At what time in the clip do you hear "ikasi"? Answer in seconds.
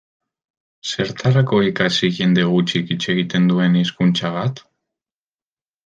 1.67-2.11